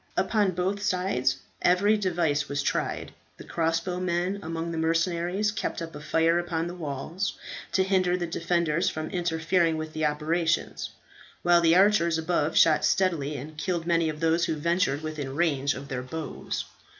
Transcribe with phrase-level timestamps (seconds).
[0.17, 3.11] Upon both sides every device was tried.
[3.37, 7.37] The cross bow men among the mercenaries kept up a fire upon the walls
[7.73, 10.89] to hinder the defenders from interfering with the operations,
[11.43, 15.75] while the archers above shot steadily, and killed many of those who ventured within range
[15.75, 16.65] of their bows.